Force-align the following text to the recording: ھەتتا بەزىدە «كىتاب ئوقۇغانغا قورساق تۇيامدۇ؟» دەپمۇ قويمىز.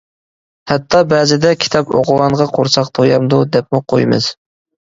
ھەتتا 0.71 1.01
بەزىدە 1.11 1.51
«كىتاب 1.67 1.93
ئوقۇغانغا 1.99 2.49
قورساق 2.57 2.91
تۇيامدۇ؟» 3.01 3.45
دەپمۇ 3.59 3.87
قويمىز. 3.97 4.35